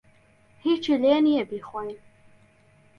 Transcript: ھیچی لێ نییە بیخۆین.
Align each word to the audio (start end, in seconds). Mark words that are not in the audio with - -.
ھیچی 0.63 0.93
لێ 1.03 1.15
نییە 1.25 1.43
بیخۆین. 1.49 1.97